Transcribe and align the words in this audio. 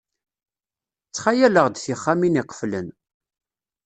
Ttxayaleɣ-d 1.07 1.75
tixxamin 1.77 2.39
iqeflen. 2.41 2.87